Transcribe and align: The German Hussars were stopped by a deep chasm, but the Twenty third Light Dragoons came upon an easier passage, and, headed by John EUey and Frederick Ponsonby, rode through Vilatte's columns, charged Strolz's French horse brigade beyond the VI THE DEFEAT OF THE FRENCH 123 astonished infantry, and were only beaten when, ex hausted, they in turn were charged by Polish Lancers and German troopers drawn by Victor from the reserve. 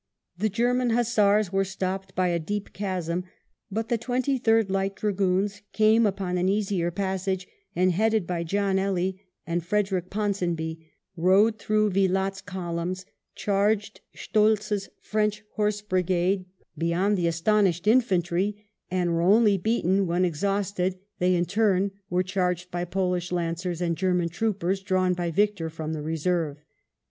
The 0.35 0.49
German 0.49 0.89
Hussars 0.89 1.51
were 1.53 1.63
stopped 1.63 2.15
by 2.15 2.29
a 2.29 2.39
deep 2.39 2.73
chasm, 2.73 3.23
but 3.69 3.89
the 3.89 3.99
Twenty 3.99 4.39
third 4.39 4.71
Light 4.71 4.95
Dragoons 4.95 5.61
came 5.73 6.07
upon 6.07 6.39
an 6.39 6.49
easier 6.49 6.89
passage, 6.89 7.47
and, 7.75 7.91
headed 7.91 8.25
by 8.25 8.43
John 8.43 8.77
EUey 8.77 9.19
and 9.45 9.63
Frederick 9.63 10.09
Ponsonby, 10.09 10.89
rode 11.15 11.59
through 11.59 11.91
Vilatte's 11.91 12.41
columns, 12.41 13.05
charged 13.35 14.01
Strolz's 14.15 14.89
French 15.01 15.43
horse 15.53 15.83
brigade 15.83 16.45
beyond 16.75 17.15
the 17.15 17.15
VI 17.17 17.21
THE 17.21 17.27
DEFEAT 17.27 17.37
OF 17.37 17.43
THE 17.43 17.43
FRENCH 17.43 18.31
123 18.31 18.47
astonished 18.57 18.57
infantry, 18.65 18.71
and 18.89 19.13
were 19.13 19.21
only 19.21 19.57
beaten 19.59 20.07
when, 20.07 20.25
ex 20.25 20.41
hausted, 20.41 20.97
they 21.19 21.35
in 21.35 21.45
turn 21.45 21.91
were 22.09 22.23
charged 22.23 22.71
by 22.71 22.85
Polish 22.85 23.31
Lancers 23.31 23.81
and 23.81 23.95
German 23.95 24.29
troopers 24.29 24.81
drawn 24.81 25.13
by 25.13 25.29
Victor 25.29 25.69
from 25.69 25.93
the 25.93 26.01
reserve. 26.01 26.57